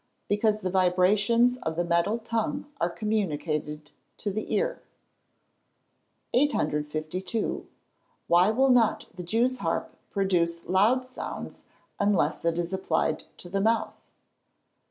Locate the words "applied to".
12.73-13.47